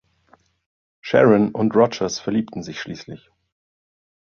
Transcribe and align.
Sharon 1.01 1.51
und 1.51 1.75
Rogers 1.75 2.17
verliebten 2.17 2.63
sich 2.63 2.81
schließlich. 2.81 3.29